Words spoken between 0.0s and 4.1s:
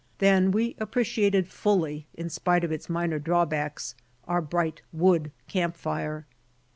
Then we appreciated fully, in spite of its minor drawbacks,